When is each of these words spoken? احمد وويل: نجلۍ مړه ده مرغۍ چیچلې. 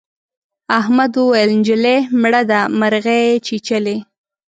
احمد 0.79 1.13
وويل: 1.19 1.49
نجلۍ 1.59 1.97
مړه 2.21 2.41
ده 2.49 2.59
مرغۍ 2.79 3.25
چیچلې. 3.45 3.97